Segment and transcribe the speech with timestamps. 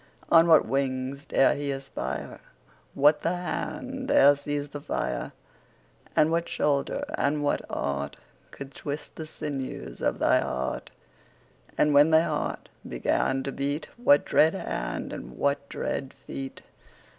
[0.31, 2.39] On what wings dare he aspire?
[2.95, 5.31] What the hand dare seize the fire?
[6.15, 8.17] And what shoulder and what art
[8.49, 10.89] Could twist the sinews of thy heart?
[11.75, 16.63] 10 And when thy heart began to beat, What dread hand and what dread feet?